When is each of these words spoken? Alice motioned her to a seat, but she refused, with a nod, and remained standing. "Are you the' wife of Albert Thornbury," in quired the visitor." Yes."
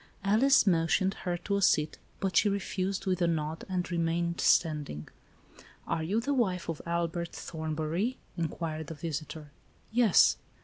Alice 0.23 0.65
motioned 0.65 1.13
her 1.13 1.37
to 1.37 1.57
a 1.57 1.61
seat, 1.61 1.99
but 2.19 2.35
she 2.35 2.49
refused, 2.49 3.05
with 3.05 3.21
a 3.21 3.27
nod, 3.27 3.65
and 3.69 3.91
remained 3.91 4.41
standing. 4.41 5.07
"Are 5.87 6.01
you 6.01 6.19
the' 6.19 6.33
wife 6.33 6.67
of 6.69 6.81
Albert 6.87 7.33
Thornbury," 7.33 8.17
in 8.35 8.47
quired 8.47 8.87
the 8.87 8.95
visitor." 8.95 9.51
Yes." 9.91 10.37